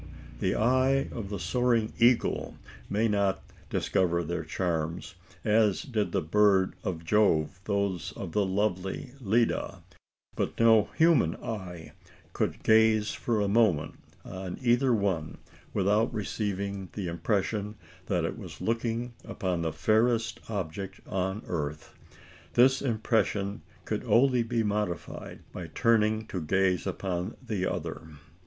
[0.39, 2.57] The eye of the soaring eagle
[2.89, 5.13] may not discover their charms
[5.45, 9.83] as did the bird of Jove those of the lovely Leda
[10.35, 11.91] but no human eye
[12.33, 13.93] could gaze for a moment
[14.25, 15.37] on either one,
[15.71, 17.75] without receiving the impression
[18.07, 21.93] that it was looking upon the fairest object on earth.
[22.53, 28.07] This impression could only be modified, by turning to gaze upon the other.